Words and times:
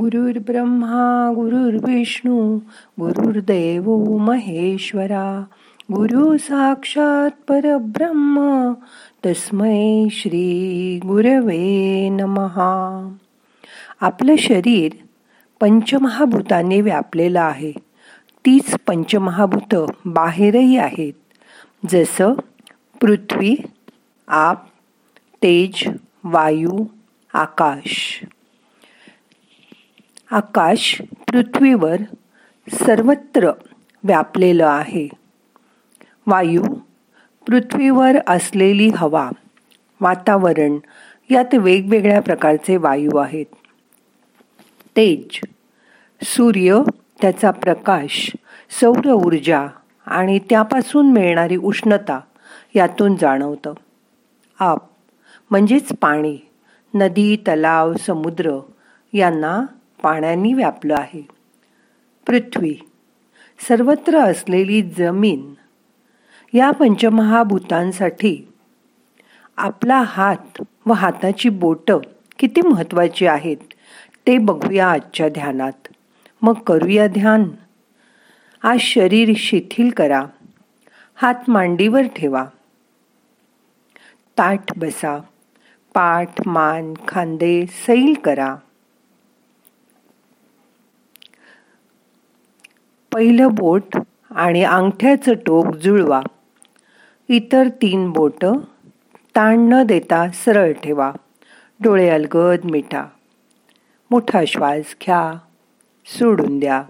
गुरुर्ब्रह्मा 0.00 1.32
गुरुर्विष्णू 1.34 2.58
गुरुर्देव 3.00 4.16
महेश्वरा. 4.16 5.44
गुरु 5.92 6.36
साक्षात 6.36 7.30
परब्रह्म 7.48 8.72
तस्मै 9.26 10.06
श्री 10.10 11.00
गुरवे 11.02 12.08
नमहा. 12.08 13.12
आपलं 14.00 14.36
शरीर 14.36 14.92
पंचमहाभूताने 15.60 16.80
व्यापलेलं 16.80 17.40
आहे. 17.40 17.72
तीच 18.46 18.74
पंचमहाभूत 18.86 19.92
बाहेरही 20.04 20.76
आहेत. 20.76 21.12
जसं 21.90 22.32
पृथ्वी 23.00 23.54
आप 24.28 24.66
तेज 25.42 25.88
वायू 26.24 26.84
आकाश. 27.34 28.24
आकाश 30.30 31.02
पृथ्वीवर 31.28 31.96
सर्वत्र 32.72 33.50
व्यापलेलं 34.04 34.66
आहे. 34.66 35.08
वायू 36.26 36.62
पृथ्वीवर 37.46 38.16
असलेली 38.26 38.88
हवा 38.88 39.30
वातावरण 40.00 40.78
यात 41.30 41.54
वेगवेगळ्या 41.54 42.20
प्रकारचे 42.20 42.76
वायू 42.76 43.16
आहेत. 43.16 43.46
तेज 44.96 45.40
सूर्य 46.22 46.82
त्याचा 47.20 47.50
प्रकाश 47.50 48.30
सौर 48.80 49.10
ऊर्जा 49.12 49.66
आणि 50.06 50.38
त्यापासून 50.38 51.12
मिळणारी 51.12 51.56
उष्णता 51.56 52.20
यातून 52.74 53.16
जाणवतं. 53.16 53.72
आप 54.60 54.82
म्हणजेच 55.50 55.88
पाणी 56.00 56.38
नदी 56.94 57.36
तलाव 57.36 57.94
समुद्र 57.94 58.60
यांना 59.12 59.66
पाण्याने 60.02 60.52
व्यापलं 60.52 60.94
आहे. 60.98 61.28
पृथ्वी 62.26 62.74
सर्वत्र 63.68 64.18
असलेली 64.18 64.82
जमीन 64.82 65.54
या 66.52 66.70
पंचमहाभूतांसाठी 66.70 68.48
आपला 69.56 70.02
हात 70.06 70.62
व 70.86 70.92
हाताची 70.92 71.48
बोटं 71.48 71.98
किती 72.38 72.60
महत्त्वाची 72.60 73.26
आहेत 73.26 73.56
ते 74.26 74.38
बघूया 74.38 74.90
आजच्या 74.90 75.28
ध्यानात. 75.28 75.88
मग 76.42 76.52
करूया 76.52 77.06
ध्यान. 77.06 77.44
आज 78.62 78.78
शरीर 78.78 79.32
शिथिल 79.36 79.90
करा. 79.90 80.24
हात 81.14 81.34
मांडीवर 81.48 82.02
ठेवा. 82.16 82.44
ताठ 84.38 84.78
बसा. 84.78 85.18
पाठ 85.94 86.48
मान 86.48 86.94
खांदे 87.08 87.66
सैल 87.66 88.14
करा. 88.24 88.56
पहिलं 93.14 93.48
बोट 93.52 93.96
आणि 94.30 94.64
अंगठ्याचं 94.64 95.32
टोक 95.32 95.76
जुळवा. 95.76 96.20
इतर 97.28 97.68
तीन 97.68 98.10
बोट 98.10 98.44
ताण 99.36 99.58
न 99.58 99.82
देता 99.82 100.30
सरळ 100.30 100.72
ठेवा. 100.72 101.12
डोळे 101.80 102.08
अलगद 102.08 102.64
मिठा. 102.64 103.04
मोठा 104.10 104.44
श्वास 104.46 104.96
घ्या. 105.06 105.38
सोडून 106.06 106.58
द्या. 106.58 106.82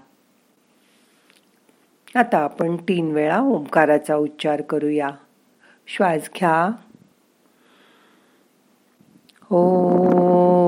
आता 2.15 2.39
आपण 2.39 2.77
तीन 2.77 3.13
वेळा 3.13 3.41
ओंकाराचा 3.41 4.15
उच्चार 4.15 4.61
करूया. 4.61 5.09
श्वास 5.87 6.31
घ्या. 6.37 6.71
ओ. 9.51 10.68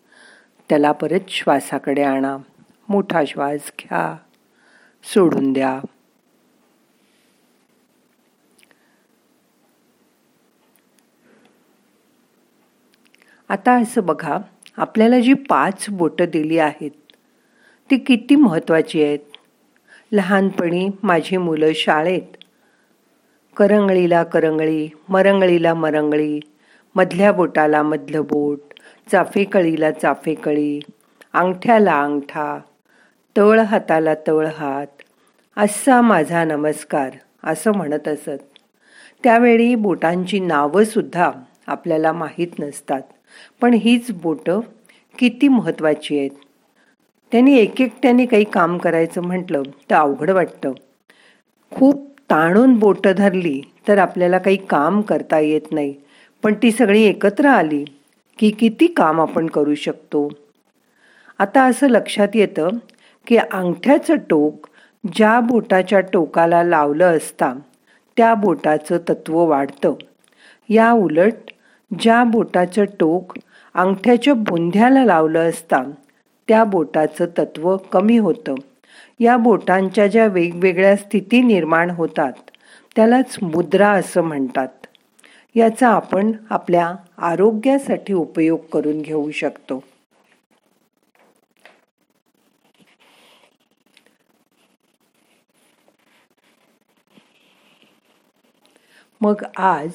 त्याला 0.71 0.91
परत 0.91 1.19
श्वासाकडे 1.29 2.03
आणा. 2.03 2.37
मोठा 2.89 3.21
श्वास 3.27 3.71
घ्या. 3.79 4.17
सोडून 5.03 5.53
द्या. 5.53 5.79
आता 13.49 13.81
असं 13.81 14.05
बघा 14.05 14.37
आपल्याला 14.77 15.19
जी 15.19 15.33
पाच 15.33 15.85
बोटं 15.89 16.25
दिली 16.25 16.57
आहेत 16.57 16.91
ती 17.91 17.97
किती 17.97 18.35
महत्त्वाची 18.35 19.03
आहेत? 19.03 19.19
लहानपणी 20.11 20.89
माझी 21.03 21.37
मुलं 21.37 21.73
शाळेत 21.75 22.43
करंगळीला 23.57 24.23
करंगळी 24.23 24.89
मरंगळीला 25.09 25.73
मरंगळी 25.73 26.39
मधल्या 26.95 27.31
बोटाला 27.31 27.83
मधलं 27.83 28.21
बोट 28.21 28.70
चाफेकळीला 29.07 29.91
चाफेकळी 29.91 30.79
अंगठ्याला 31.33 32.01
अंगठा 32.03 32.57
तळ 33.35 33.59
हाताला 33.59 34.13
तळ 34.27 34.47
हात 34.57 35.01
असा 35.57 35.99
माझा 36.01 36.43
नमस्कार 36.43 37.15
असं 37.43 37.71
म्हणत 37.71 38.07
असत. 38.07 38.37
त्यावेळी 39.23 39.73
बोटांची 39.75 40.39
नावंसुद्धा 40.39 41.31
आपल्याला 41.67 42.11
माहीत 42.11 42.59
नसतात 42.59 43.01
पण 43.61 43.73
हीच 43.73 44.11
बोटं 44.21 44.59
किती 45.15 45.47
महत्त्वाची 45.47 46.17
आहेत. 46.19 46.29
त्यांनी 47.31 47.57
एक 47.57 47.81
एकट्याने 47.81 48.25
काही 48.25 48.43
काम 48.43 48.77
करायचं 48.77 49.21
म्हटलं 49.21 49.63
तर 49.89 49.95
अवघड 49.95 50.29
वाटतं. 50.29 50.73
खूप 51.71 52.07
ताणून 52.29 52.73
बोटं 52.79 53.11
धरली 53.11 53.59
तर 53.87 53.97
आपल्याला 53.97 54.37
काही 54.37 54.57
काम 54.69 55.01
करता 55.01 55.39
येत 55.39 55.71
नाही 55.71 55.93
पण 56.43 56.53
ती 56.53 56.71
सगळी 56.71 57.01
एकत्र 57.03 57.47
आली 57.47 57.83
की 58.41 58.49
किती 58.49 58.87
काम 58.87 59.21
आपण 59.21 59.47
करू 59.47 59.75
शकतो. 59.75 60.29
आता 61.39 61.63
असं 61.63 61.87
लक्षात 61.87 62.27
येतं 62.33 62.69
की 63.27 63.37
अंगठ्याचं 63.37 64.15
टोक 64.15 64.67
ज्या 65.13 65.39
बोटाच्या 65.39 65.99
टोकाला 65.99 66.63
लावलं 66.63 67.17
असता 67.17 67.53
त्या 68.17 68.33
बोटाचं 68.33 68.97
तत्व 69.09 69.37
वाढतं. 69.37 69.93
या 70.69 70.91
उलट 70.91 71.33
ज्या 71.99 72.23
बोटाचं 72.23 72.83
टोक 72.83 73.33
अंगठ्याच्या 73.73 74.33
बुंध्याला 74.33 75.05
लावलं 75.05 75.49
असता 75.49 75.83
त्या 76.47 76.63
बोटाचं 76.63 77.25
तत्व 77.37 77.77
कमी 77.77 78.17
होतं. 78.17 78.55
या 79.19 79.37
बोटांच्या 79.37 80.07
ज्या 80.07 80.25
वेगवेगळ्या 80.25 80.95
स्थिती 80.95 81.41
निर्माण 81.41 81.89
होतात 81.89 82.33
त्यालाच 82.95 83.37
मुद्रा 83.41 83.89
असं 83.89 84.21
म्हणतात. 84.21 84.80
याचा 85.55 85.89
आपण 85.89 86.31
आपल्या 86.49 86.95
आरोग्यासाठी 87.17 88.13
उपयोग 88.13 88.59
करून 88.73 89.01
घेऊ 89.01 89.31
शकतो. 89.31 89.83
मग 99.21 99.43
आज 99.57 99.91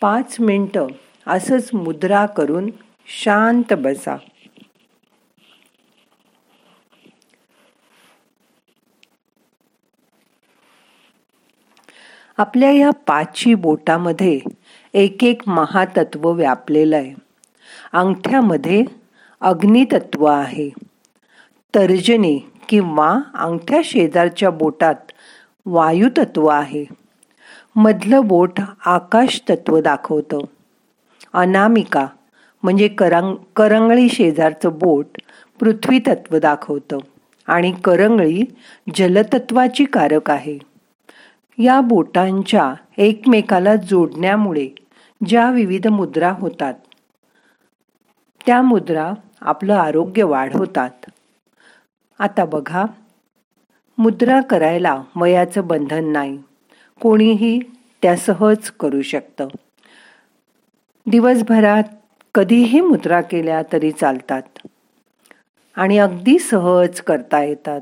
पाच 0.00 0.36
मिनटं 0.40 0.86
असंच 1.26 1.70
मुद्रा 1.74 2.26
करून 2.26 2.70
शांत 3.06 3.72
बसा. 3.72 4.16
आपल्या 12.38 12.70
या 12.70 12.90
पाचही 13.06 13.54
बोटामध्ये 13.54 14.38
एक 14.94 15.24
एक 15.24 15.42
महातत्व 15.46 16.32
व्यापलेलं 16.32 16.96
आहे. 16.96 17.14
अंगठ्यामध्ये 17.92 18.84
अग्नितत्व 19.40 20.24
आहे. 20.24 20.70
तर्जनी 21.74 22.40
किंवा 22.68 23.20
अंगठ्या 23.34 23.80
शेजारच्या 23.84 24.50
बोटात 24.50 24.94
वायुतत्व 25.66 26.46
आहे. 26.46 26.84
मधलं 27.76 28.26
बोट 28.26 28.60
आकाश 28.84 29.40
तत्व 29.48 29.80
दाखवतं. 29.80 30.38
अनामिका 31.32 32.06
म्हणजे 32.62 32.88
करंग 32.88 33.34
करंगळी 33.56 34.08
शेजारचं 34.08 34.70
बोट 34.72 35.06
पृथ्वी 35.60 35.98
तत्व 35.98 36.38
दाखवतं. 36.38 36.98
आणि 37.46 37.72
करंगळी 37.84 38.42
जलतत्वाची 38.94 39.84
कारक 39.84 40.30
आहे. 40.30 40.58
या 41.58 41.80
बोटांच्या 41.80 42.74
एकमेकाला 42.96 43.76
जोडण्यामुळे 43.76 44.68
ज्या 45.26 45.50
विविध 45.50 45.86
मुद्रा 45.86 46.30
होतात 46.30 46.74
त्या 48.46 48.62
मुद्रा 48.62 49.12
आपलं 49.40 49.74
आरोग्य 49.74 50.22
वाढवतात. 50.22 50.90
आता 52.18 52.44
बघा 52.44 52.84
मुद्रा 53.98 54.40
करायला 54.40 55.02
वयाचं 55.16 55.66
बंधन 55.66 56.04
नाही. 56.04 56.38
कोणीही 57.00 57.60
त्या 58.02 58.16
सहज 58.16 58.70
करू 58.70 59.02
शकतं. 59.02 59.48
दिवसभरात 61.06 61.82
कधीही 62.34 62.80
मुद्रा 62.80 63.20
केल्या 63.20 63.62
तरी 63.72 63.90
चालतात. 63.90 64.42
आणि 65.76 65.98
अगदी 65.98 66.38
सहज 66.38 67.00
करता 67.00 67.42
येतात. 67.44 67.80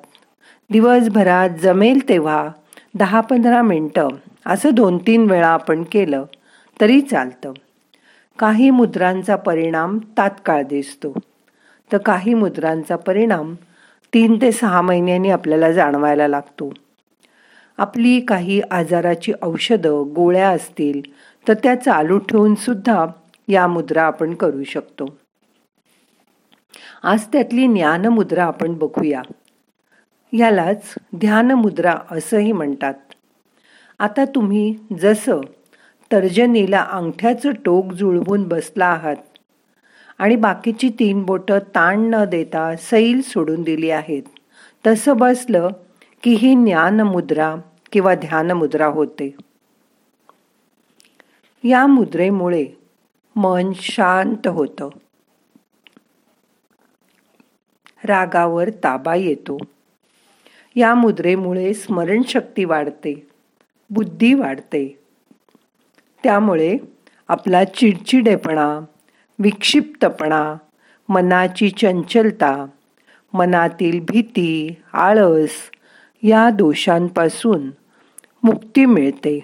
दिवसभरात 0.71 1.51
जमेल 1.51 2.09
तेव्हा 2.09 2.49
दहा 2.97 3.21
पंधरा 3.21 3.63
मिनटं 3.63 4.09
असं 4.47 4.71
दोन 4.75 4.99
तीन 4.99 5.31
वेळा 5.31 5.49
आपण 5.49 5.83
केलं 5.83 6.25
तरी 6.81 7.01
चालतं. 7.01 7.53
काही 8.39 8.71
मुद्रांचा 8.71 9.37
परिणाम 9.37 9.99
तात्काळ 9.99 10.63
दिसतो. 10.63 11.15
तर 11.93 11.99
काही 11.99 12.35
मुद्रांचा 12.35 12.97
परिणाम 12.97 13.55
तीन 14.15 14.39
ते 14.43 14.53
सहा 14.53 14.83
महिन्यांनी 14.83 15.31
आपल्याला 15.31 15.73
जाणवायला 15.73 16.29
लागतो. 16.29 16.73
आपली 17.79 18.21
काही 18.21 18.61
आजाराची 18.71 19.33
औषधं 19.43 20.13
गोळ्या 20.17 20.51
असतील 20.51 21.01
तर 21.49 21.55
त्या 21.55 21.75
चालू 21.75 22.19
ठेवून 22.19 22.55
सुद्धा 22.55 23.07
या 23.49 23.67
मुद्रा 23.67 24.03
आपण 24.03 24.35
करू 24.35 24.65
शकतो. 24.65 25.19
आज 27.03 27.25
त्यातली 27.25 27.67
ज्ञानमुद्रा 27.67 28.45
आपण 28.45 28.75
बघूया. 28.75 29.23
यालाच 30.39 30.95
ध्यानमुद्रा 31.17 31.95
असंही 32.11 32.53
म्हणतात. 32.53 32.95
आता 33.99 34.25
तुम्ही 34.25 34.75
जसं 35.01 35.41
तर्जनीला 36.13 36.81
अंगठ्याचं 36.81 37.53
टोक 37.65 37.93
जुळवून 37.93 38.49
बसला 38.49 38.87
आहात 38.87 39.17
आणि 40.19 40.37
बाकीची 40.37 40.89
तीन 40.89 41.23
बोटं 41.23 41.59
ताण 41.59 42.01
न 42.01 42.25
देता 42.25 42.77
सैल 42.77 43.21
सोडून 43.21 43.63
दिली 43.63 43.91
आहेत 43.91 44.23
तसं 44.87 45.17
बसलं 45.17 45.69
की 46.23 46.35
ही 46.35 46.55
ज्ञानमुद्रा 46.55 47.57
किंवा 47.93 48.15
ध्यानमुद्रा 48.15 48.87
होते. 48.87 49.37
या 51.65 51.87
मुद्रेमुळे 51.87 52.67
मन 53.37 53.73
शांत 53.75 54.49
होतं. 54.49 54.89
रागावर 58.05 58.71
ताबा 58.71 59.15
येतो. 59.15 59.59
या 60.77 60.95
मुद्रेमुळे 60.95 61.75
स्मरणशक्ती 61.75 62.65
वाढते 62.65 63.27
बुद्धी 63.91 64.35
वाढते. 64.35 64.99
त्यामुळे 66.23 66.77
आपला 67.29 67.65
चिडचिडेपणा 67.65 68.81
विक्षिप्तपणा 69.39 70.55
मनाची 71.09 71.71
चंचलता 71.71 72.67
मनातील 73.33 74.01
भीती 74.01 74.75
आळस 74.93 75.51
या 76.23 76.51
दोषांपासून 76.51 77.71
मुक्ती 78.43 78.85
मिळते. 78.85 79.41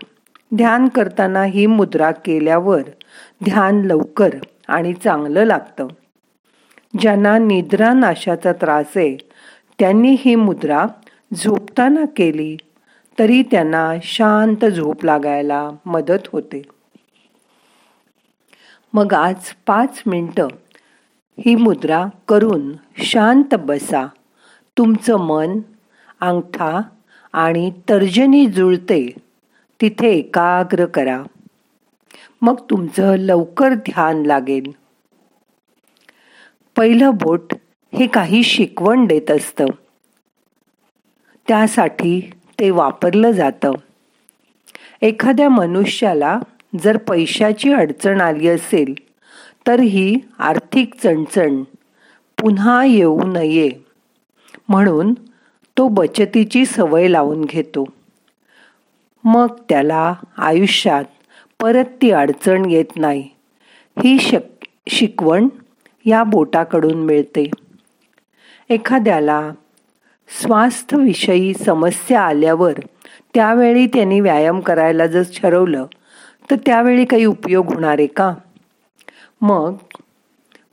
ध्यान 0.54 0.88
करताना 0.88 1.44
ही 1.44 1.66
मुद्रा 1.66 2.10
केल्यावर 2.10 2.82
ध्यान 3.44 3.82
लवकर 3.82 4.30
आणि 4.68 4.94
चांगलं 4.94 5.44
लागतं. 5.44 5.86
ज्यांना 6.98 7.38
निद्रा 7.38 7.92
नाशाचा 7.92 8.52
त्रास 8.52 8.86
आहे 8.96 9.16
त्यांनी 9.78 10.16
ही 10.18 10.34
मुद्रा 10.34 10.86
झोपताना 11.34 12.04
केली 12.16 12.56
तरी 13.18 13.42
त्यांना 13.42 13.92
शांत 14.02 14.64
झोप 14.64 15.04
लागायला 15.04 15.70
मदत 15.86 16.28
होते. 16.32 16.62
मग 18.92 19.12
आज 19.12 19.34
पाच 19.66 20.02
मिनटं 20.06 20.48
ही 21.46 21.54
मुद्रा 21.54 22.06
करून 22.28 22.72
शांत 22.98 23.54
बसा. 23.54 24.06
तुमचं 24.78 25.16
मन 25.16 25.60
अंगठा 26.20 26.80
आणि 27.32 27.72
तर्जनी 27.88 28.46
जुळते. 28.46 29.10
तिथे 29.80 30.10
एकाग्र 30.10 30.84
करा. 30.84 31.22
मग 32.42 32.54
तुमचं 32.70 33.14
लवकर 33.18 33.74
ध्यान 33.74 34.26
लागेल. 34.26 34.72
पहिलं 36.76 37.10
बोट 37.14 37.54
हे 37.94 38.06
काही 38.06 38.42
शिकवण 38.42 39.04
देत 39.04 39.30
असतं. 39.30 39.66
त्यासाठी 41.48 42.30
ते 42.60 42.70
वापरलं 42.70 43.30
जातं. 43.30 43.72
एखाद्या 45.02 45.48
मनुष्याला 45.48 46.38
जर 46.82 46.96
पैशाची 46.96 47.72
अडचण 47.72 48.20
आली 48.20 48.48
असेल 48.48 48.94
तर 49.66 49.80
ही 49.80 50.16
आर्थिक 50.38 50.94
चणचण 51.02 51.62
पुन्हा 52.38 52.84
येऊ 52.84 53.20
नये. 53.22 53.70
म्हणून 54.68 55.14
तो 55.78 55.88
बचतीची 55.88 56.66
सवय 56.66 57.08
लावून 57.08 57.44
घेतो. 57.44 57.84
मग 59.24 59.46
त्याला 59.68 60.14
आयुष्यात 60.38 61.04
परत 61.60 61.84
ती 62.02 62.10
अडचण 62.10 62.70
येत 62.70 62.96
नाही. 62.96 63.28
ही 64.04 64.18
शक 64.18 64.66
शिकवण 64.88 65.48
या 66.04 66.24
बोटाकडून 66.24 66.94
मिळते. 66.94 67.50
एखाद्याला 68.70 69.50
स्वास्थ्यविषयी 70.40 71.54
समस्या 71.54 72.20
आल्यावर 72.20 72.72
त्यावेळी 73.34 73.86
त्यांनी 73.86 74.20
व्यायाम 74.20 74.60
करायला 74.60 75.06
जर 75.06 75.22
ठरवलं 75.22 75.86
तर 76.50 76.56
त्यावेळी 76.66 77.04
काही 77.04 77.24
उपयोग 77.24 77.74
होणार 77.74 77.96
आहे 77.98 78.06
का? 78.06 78.34
मग 79.40 79.74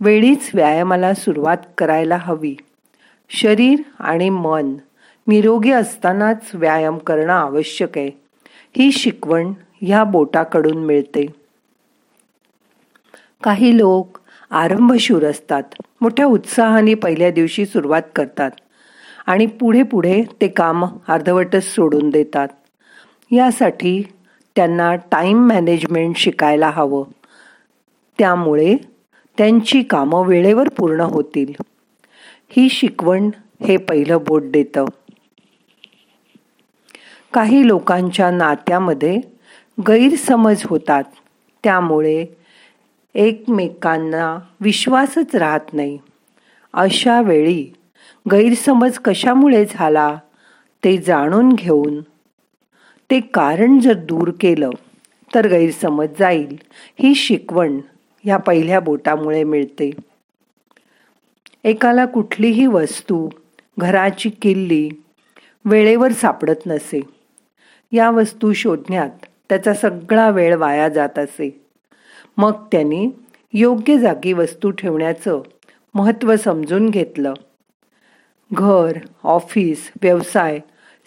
वेळीच 0.01 0.51
व्यायामाला 0.53 1.13
सुरुवात 1.13 1.57
करायला 1.77 2.17
हवी. 2.21 2.55
शरीर 3.29 3.79
आणि 3.99 4.29
मन 4.29 4.75
निरोगी 5.27 5.71
असतानाच 5.71 6.51
व्यायाम 6.53 6.97
करणं 6.97 7.33
आवश्यक 7.33 7.97
आहे. 7.97 8.09
ही 8.77 8.91
शिकवण 8.91 9.53
ह्या 9.81 10.03
बोटाकडून 10.03 10.77
मिळते. 10.77 11.25
काही 13.43 13.77
लोक 13.77 14.19
आरंभशूर 14.51 15.29
असतात 15.29 15.63
मोठ्या 16.01 16.25
उत्साहाने 16.25 16.93
पहिल्या 16.93 17.31
दिवशी 17.31 17.65
सुरुवात 17.65 18.01
करतात. 18.15 18.51
आणि 19.29 19.45
पुढे 19.45 19.83
पुढे 19.83 20.23
ते 20.41 20.47
काम 20.47 20.85
अर्धवटच 21.07 21.63
सोडून 21.63 22.09
देतात. 22.09 22.47
यासाठी 23.31 24.03
त्यांना 24.55 24.95
टाईम 24.95 25.47
मॅनेजमेंट 25.47 26.15
शिकायला 26.15 26.69
हवं. 26.69 27.03
त्यामुळे 28.19 28.75
त्यांची 29.37 29.81
कामं 29.81 30.27
वेळेवर 30.27 30.69
पूर्ण 30.69 30.99
होतील. 30.99 31.53
ही 32.49 32.69
शिकवण 32.69 33.29
हे 33.67 33.77
पहिलं 33.77 34.17
बोट 34.27 34.43
देतं. 34.45 34.85
काही 37.33 37.67
लोकांच्या 37.67 38.31
नात्यामध्ये 38.31 39.17
गैरसमज 39.87 40.61
होतात. 40.65 41.03
त्यामुळे 41.63 42.25
एकमेकांना 43.15 44.39
विश्वासच 44.61 45.35
राहत 45.35 45.73
नाही. 45.73 45.99
अशा 46.73 47.21
वेळी 47.21 47.73
गैरसमज 48.31 48.97
कशामुळे 48.97 49.65
झाला 49.65 50.17
ते 50.83 50.97
जाणून 50.97 51.49
घेऊन. 51.49 52.01
ते 53.11 53.19
कारण 53.19 53.79
जर 53.79 53.93
दूर 53.93 54.31
केलं 54.39 54.69
तर 55.35 55.47
गैरसमज 55.47 56.07
जाईल 56.19 56.57
ही 56.99 57.15
शिकवण 57.15 57.79
ह्या 58.23 58.37
पहिल्या 58.37 58.79
बोटामुळे 58.79 59.43
मिळते. 59.43 59.91
एकाला 61.63 62.05
कुठलीही 62.05 62.67
वस्तू 62.67 63.29
घराची 63.77 64.29
किल्ली 64.29 64.89
वेळेवर 65.65 66.11
सापडत 66.11 66.67
नसे. 66.67 67.01
या 67.91 68.09
वस्तू 68.09 68.53
शोधण्यात 68.53 69.09
त्याचा 69.49 69.73
सगळा 69.73 70.29
वेळ 70.29 70.55
वाया 70.55 70.89
जात 70.89 71.19
असे. 71.19 71.65
मग 72.37 72.51
त्यांनी 72.51 73.07
योग्य 73.53 73.97
जागी 73.97 74.33
वस्तू 74.33 74.71
ठेवण्याचं 74.71 75.41
महत्त्व 75.93 76.35
समजून 76.35 76.89
घेतलं. 76.89 77.33
घर 78.53 78.97
ऑफिस 79.23 79.91
व्यवसाय 80.01 80.59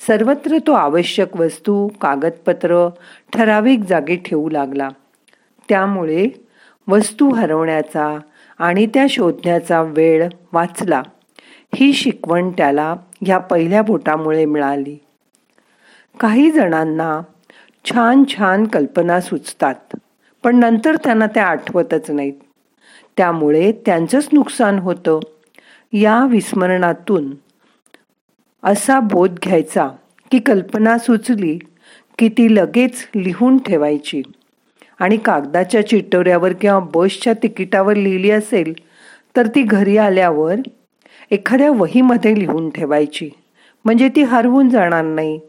सर्वत्र 0.06 0.58
तो 0.66 0.72
आवश्यक 0.72 1.36
वस्तू 1.36 1.88
कागदपत्र 2.00 2.88
ठराविक 3.32 3.80
जागी 3.80 4.16
ठेवू 4.16 4.48
लागला. 4.50 4.88
त्यामुळे 5.68 6.26
वस्तू 6.88 7.30
हरवण्याचा 7.30 8.18
आणि 8.58 8.86
त्या 8.86 9.06
शोधण्याचा 9.10 9.82
वेळ 9.82 10.28
वाचला. 10.52 11.02
ही 11.74 11.92
शिकवण 11.92 12.50
त्याला 12.50 12.94
ह्या 13.26 13.38
पहिल्या 13.38 13.82
बोटामुळे 13.82 14.44
मिळाली. 14.44 14.98
काही 16.20 16.50
जणांना 16.50 17.20
छान 17.84 18.24
छान 18.28 18.66
कल्पना 18.66 19.20
सुचतात 19.20 19.96
पण 20.42 20.56
नंतर 20.56 20.96
त्यांना 20.96 21.26
त्या 21.26 21.46
आठवतच 21.46 22.10
नाहीत. 22.10 22.32
त्यामुळे 23.16 23.72
त्यांचंच 23.72 24.28
नुकसान 24.32 24.78
होतं. 24.78 25.20
या 25.92 26.26
विस्मरणातून 26.26 27.34
असा 28.62 29.00
बोध 29.00 29.38
घ्यायचा 29.44 29.88
की 30.30 30.38
कल्पना 30.38 30.98
सुचली 30.98 31.58
की 32.18 32.28
ती 32.28 32.54
लगेच 32.54 33.08
लिहून 33.14 33.58
ठेवायची. 33.58 34.22
आणि 34.98 35.16
कागदाच्या 35.16 35.86
चिटोऱ्यावर 35.86 36.52
किंवा 36.52 36.78
बसच्या 36.94 37.32
तिकिटावर 37.32 37.96
लिहिली 37.96 38.30
असेल 38.30 38.72
तर 39.36 39.46
ती 39.46 39.62
घरी 39.62 39.96
आल्यावर 39.96 40.54
एखाद्या 41.30 41.70
वहीमध्ये 41.70 42.38
लिहून 42.38 42.70
ठेवायची. 42.70 43.30
म्हणजे 43.84 44.08
ती 44.08 44.22
हरवून 44.22 44.68
जाणार 44.68 45.04
नाही. 45.04 45.40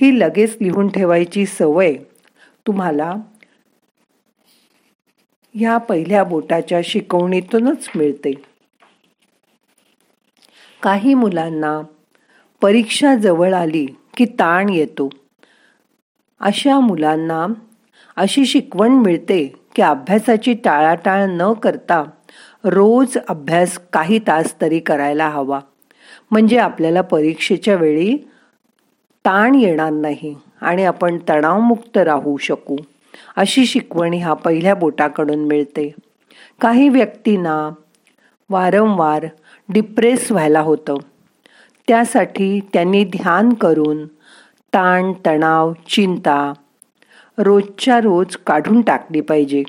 ही 0.00 0.20
लगेच 0.20 0.56
लिहून 0.60 0.88
ठेवायची 0.88 1.46
सवय 1.46 1.94
तुम्हाला 2.66 3.14
ह्या 5.54 5.78
पहिल्या 5.78 6.24
बोटाच्या 6.24 6.80
शिकवणीतूनच 6.84 7.88
मिळते. 7.96 8.32
काही 10.82 11.14
मुलांना 11.14 11.80
परीक्षा 12.62 13.14
जवळ 13.14 13.54
आली 13.54 13.86
की 14.16 14.24
ताण 14.24 14.68
येतो. 14.68 15.08
अशा 16.40 16.80
मुलांना 16.80 17.46
अशी 18.16 18.46
शिकवण 18.46 18.90
मिळते 18.90 19.52
की 19.74 19.82
अभ्यासाची 19.82 20.54
टाळाटाळ 20.54 21.26
न 21.28 21.52
करता 21.52 22.02
रोज 22.64 23.18
अभ्यास 23.28 23.78
काही 23.92 24.18
तास 24.18 24.60
तरी 24.60 24.78
करायला 24.78 25.28
हवा. 25.28 25.60
म्हणजे 26.30 26.58
आपल्याला 26.58 27.00
परीक्षेच्या 27.00 27.74
वेळी 27.74 28.16
ताण 29.24 29.54
येणार 29.54 29.90
नाही 29.90 30.34
आणि 30.60 30.84
आपण 30.84 31.18
तणावमुक्त 31.28 31.98
राहू 31.98 32.36
शकू 32.36 32.76
अशी 33.36 33.66
शिकवण 33.66 34.14
ह्या 34.14 34.32
पहिल्या 34.32 34.74
बोटाकडून 34.74 35.44
मिळते. 35.44 35.94
काही 36.60 36.88
व्यक्तींना 36.88 37.70
वारंवार 38.50 39.26
डिप्रेस 39.68 40.32
व्हायला 40.32 40.60
होतं. 40.60 40.96
त्यासाठी 41.88 42.60
त्यांनी 42.72 43.04
ध्यान 43.04 43.52
करून 43.52 44.06
ताण 44.74 45.12
तणाव 45.26 45.72
चिंता 45.88 46.52
रोजच्या 47.38 48.00
रोज 48.00 48.36
काढून 48.36 48.80
टाकली 48.80 49.20
पाहिजे. 49.20 49.62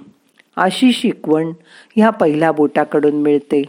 अशी 0.56 0.92
शिकवण 0.92 1.52
ह्या 1.96 2.10
पहिल्या 2.10 2.52
बोटाकडून 2.52 3.16
मिळते. 3.16 3.64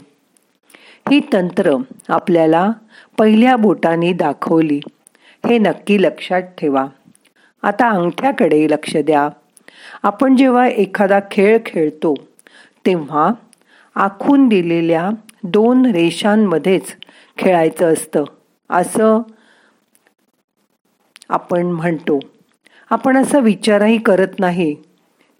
ही 1.10 1.20
तंत्र 1.32 1.76
आपल्याला 2.08 2.70
पहिल्या 3.18 3.56
बोटाने 3.56 4.12
दाखवली. 4.12 4.80
हे 5.46 5.58
नक्की 5.58 6.02
लक्षात 6.02 6.42
ठेवा. 6.42 6.86
आता 7.62 7.88
अंगठ्याकडे 7.88 8.66
लक्ष 8.70 8.96
द्या. 8.96 9.28
आपण 10.02 10.36
जेव्हा 10.36 10.68
एखादा 10.68 11.20
खेळ 11.30 11.58
खेळतो 11.66 12.14
तेव्हा 12.86 13.30
आखून 13.94 14.48
दिलेल्या 14.48 15.10
दोन 15.42 15.86
रेषांमध्येच 15.86 16.96
खेळायचं 17.38 17.92
असतं. 17.92 18.24
असं 18.70 19.22
आपण 21.28 21.66
म्हणतो. 21.66 22.18
आपण 22.90 23.16
असा 23.16 23.38
विचारही 23.38 23.98
करत 23.98 24.38
नाही 24.38 24.74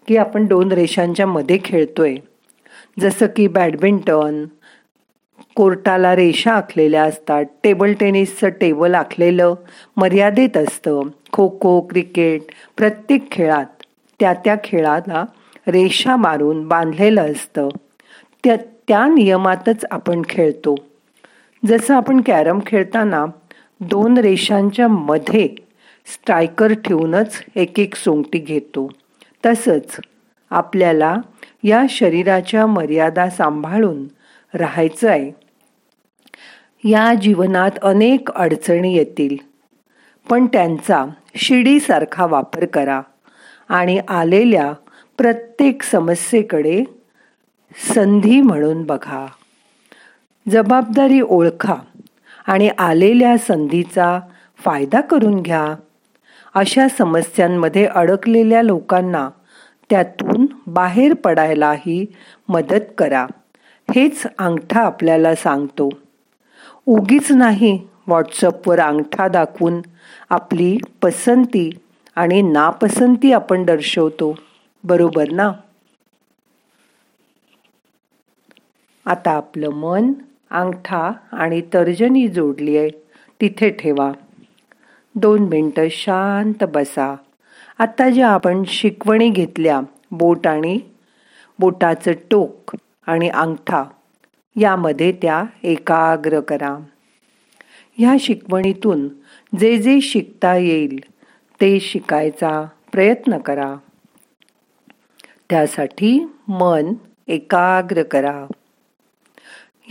की 0.07 0.17
आपण 0.17 0.45
दोन 0.45 0.71
रेषांच्या 0.71 1.27
मध्ये 1.27 1.57
खेळतोय. 1.65 2.15
जसं 2.99 3.25
की 3.35 3.47
बॅडमिंटन 3.47 4.45
कोर्टाला 5.55 6.15
रेषा 6.15 6.53
आखलेल्या 6.53 7.03
असतात 7.03 7.45
टेबल 7.63 7.93
टेनिसचं 7.93 8.49
टेबल 8.49 8.93
आखलेलं 8.95 9.55
मर्यादित 9.97 10.57
असतं. 10.57 11.01
खो 11.33 11.49
खो 11.61 11.81
क्रिकेट 11.81 12.41
प्रत्येक 12.77 13.31
खेळात 13.31 13.65
त्या 14.19 14.33
त्या 14.33 14.55
खेळाला 14.63 15.25
रेषा 15.67 16.15
मारून 16.15 16.67
बांधलेलं 16.67 17.31
असतं. 17.31 17.69
त्या 18.43 18.55
त्या 18.87 19.07
नियमातच 19.07 19.85
आपण 19.91 20.21
खेळतो. 20.29 20.75
जसं 21.65 21.95
आपण 21.95 22.21
कॅरम 22.21 22.59
खेळताना 22.65 23.25
दोन 23.79 24.17
रेषांच्या 24.17 24.87
मध्ये 24.87 25.49
स्ट्रायकर 26.05 26.73
ठेवूनच 26.73 27.43
एक 27.55 27.79
एक 27.79 27.95
सोंगटी 27.95 28.39
घेतो. 28.39 28.91
तसंच 29.45 29.97
आपल्याला 30.49 31.17
या 31.63 31.83
शरीराच्या 31.89 32.65
मर्यादा 32.65 33.29
सांभाळून 33.29 34.07
राहायचं 34.53 35.09
आहे. 35.09 35.31
या 36.83 37.13
जीवनात 37.13 37.71
अनेक 37.81 38.31
अडचणी 38.31 38.95
येतील. 38.95 39.37
पण 40.29 40.45
त्यांचा 40.45 41.05
शिडीसारखा 41.35 42.25
वापर 42.25 42.65
करा 42.65 43.01
आणि 43.69 44.01
आलेल्या 44.07 44.73
प्रत्येक 45.17 45.83
समस्येकडे 45.83 46.83
संधी 47.77 48.41
म्हणून 48.41 48.83
बघा. 48.83 49.27
जबाबदारी 50.49 51.21
ओळखा 51.21 51.75
आणि 52.47 52.69
आलेल्या 52.69 53.37
संधीचा 53.37 54.19
फायदा 54.59 55.01
करून 55.01 55.41
घ्या. 55.41 55.75
अशा 56.53 56.87
समस्यांमध्ये 56.87 57.85
अडकलेल्या 57.85 58.61
लोकांना 58.61 59.29
त्यातून 59.89 60.45
बाहेर 60.67 61.13
पडायलाही 61.13 62.05
मदत 62.49 62.93
करा. 62.97 63.27
हेच 63.95 64.23
अंगठा 64.37 64.81
आपल्याला 64.81 65.35
सांगतो. 65.35 65.89
उगीच 66.85 67.31
नाही 67.31 67.87
व्हॉट्सअपवर 68.07 68.79
अंगठा 68.79 69.27
दाखवून 69.27 69.81
आपली 70.29 70.77
पसंती 71.01 71.69
आणि 72.15 72.41
नापसंती 72.41 73.33
आपण 73.33 73.65
दर्शवतो. 73.65 74.35
बरोबर 74.83 75.31
ना? 75.31 75.51
आता 79.05 79.31
आपलं 79.31 79.69
मन 79.69 80.13
अंगठा 80.51 81.11
आणि 81.31 81.61
तर्जनी 81.61 82.27
जोडली 82.27 82.77
आहे. 82.77 82.89
तिथे 83.41 83.69
ठेवा. 83.69 84.11
दोन 85.15 85.39
मिनटं 85.39 85.87
शांत 85.91 86.63
बसा. 86.63 87.15
आत्ता 87.79 88.09
ज्या 88.09 88.27
आपण 88.27 88.63
शिकवणी 88.67 89.29
घेतल्या 89.29 89.81
बोट 90.11 90.47
आणि 90.47 90.79
बोटाचं 91.59 92.11
टोक 92.31 92.75
आणि 93.07 93.29
अंगठा 93.29 93.83
यामध्ये 94.55 95.11
त्या 95.11 95.43
एकाग्र 95.63 96.39
करा. 96.39 96.77
ह्या 97.97 98.15
शिकवणीतून 98.19 99.07
जे 99.59 99.77
जे 99.77 100.01
शिकता 100.01 100.55
येईल 100.55 100.99
ते 101.61 101.79
शिकायचा 101.79 102.67
प्रयत्न 102.91 103.37
करा. 103.37 103.75
त्यासाठी 105.49 106.31
मन 106.47 106.93
एकाग्र 107.27 108.03
करा. 108.03 108.45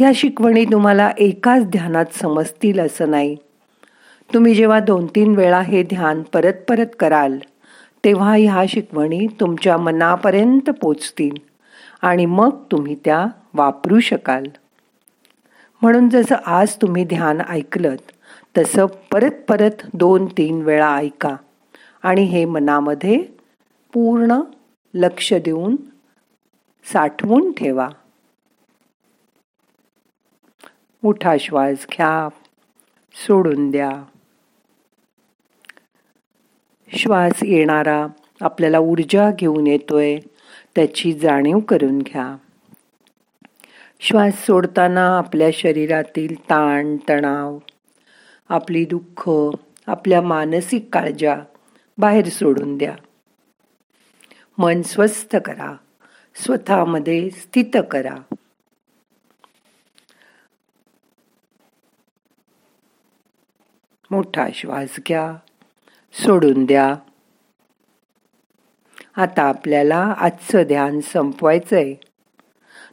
ह्या 0.00 0.10
शिकवणी 0.14 0.64
तुम्हाला 0.64 1.10
एकाच 1.18 1.64
ध्यानात 1.64 2.04
समजतील 2.12 2.80
असं 2.80 3.10
नाही. 3.10 3.36
तुम्ही 4.34 4.54
जेव्हा 4.54 4.80
दोन 4.80 5.06
तीन 5.06 5.34
वेळा 5.36 5.60
हे 5.60 5.82
ध्यान 5.82 6.22
परत 6.22 6.52
परत 6.68 6.86
कराल 7.00 7.38
तेव्हा 8.04 8.34
ह्या 8.36 8.64
शिकवणी 8.68 9.26
तुमच्या 9.40 9.76
मनापर्यंत 9.76 10.70
पोचतील 10.70 11.34
आणि 12.02 12.26
मग 12.26 12.50
तुम्ही 12.70 12.96
त्या 13.04 13.26
वापरू 13.54 14.00
शकाल. 14.00 14.44
म्हणून 15.82 16.08
जसं 16.08 16.36
आज 16.46 16.74
तुम्ही 16.74 17.04
ध्यान 17.04 17.40
ऐकलं 17.48 17.94
तसं 18.58 18.86
परत 19.12 19.32
परत 19.48 19.86
दोन 19.94 20.26
तीन 20.26 20.62
वेळा 20.62 20.96
ऐका 20.96 21.36
आणि 22.02 22.22
हे 22.22 22.44
मनामध्ये 22.44 23.18
पूर्ण 23.92 24.40
लक्ष 24.94 25.34
देऊन 25.34 25.76
साठवून 26.92 27.52
ठेवा. 27.52 27.88
मोठा 31.02 31.36
श्वास 31.40 31.86
घ्या 31.92 32.28
सोडून 33.14 33.70
द्या. 33.70 33.90
श्वास 36.96 37.32
येणारा 37.42 38.06
आपल्याला 38.40 38.78
ऊर्जा 38.78 39.30
घेऊन 39.30 39.66
येतोय 39.66 40.18
त्याची 40.74 41.12
जाणीव 41.12 41.58
करून 41.58 41.98
घ्या. 41.98 42.36
श्वास 44.00 44.46
सोडताना 44.46 45.18
आपल्या 45.18 45.50
शरीरातील 45.52 46.34
ताण 46.34 46.96
तणाव 47.08 47.58
आपली 48.48 48.84
दुःख 48.84 49.30
आपल्या 49.86 50.22
मानसिक 50.22 50.88
काळजा 50.92 51.36
बाहेर 51.98 52.28
सोडून 52.28 52.78
द्या. 52.78 52.96
मन 54.58 54.82
स्वस्थ 54.82 55.36
करा 55.36 55.76
स्वतःमध्ये 56.34 57.30
स्थित 57.30 57.76
करा. 57.90 58.34
मोठा 64.10 64.48
श्वास 64.54 64.96
घ्या 65.08 65.36
सोडून 66.12 66.64
द्या. 66.64 66.94
आता 69.16 69.42
आपल्याला 69.42 70.14
आजचं 70.18 70.62
ध्यान 70.62 71.00
संपवायचंय. 71.00 71.94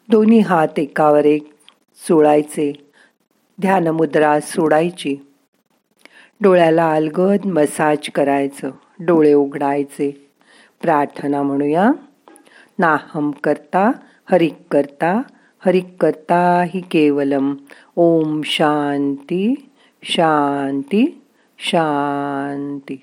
दोन्ही 0.10 0.40
हात 0.40 0.80
एकावर 0.80 1.26
एक 1.26 1.54
सोडायचे 2.08 2.92
ध्यानमुद्रा 3.62 4.40
सोडायची. 4.40 5.18
डोळ्याला 6.42 6.92
अलगद 6.92 7.46
मसाज 7.46 8.10
करायचं 8.10 8.70
डोळे 9.00 9.34
उघडायचे. 9.34 10.32
प्रार्थना 10.82 11.42
म्हणूया. 11.42 11.92
नाहम 12.80 13.32
करता 13.32 13.92
हरिक 14.32 14.58
करता 14.72 15.22
हरिक 15.66 15.88
करता 16.00 16.64
ही 16.64 16.82
केवलम. 16.82 17.56
ओम 17.96 18.42
शांती. 18.46 19.67
शांती 20.04 21.22
शांती. 21.60 23.01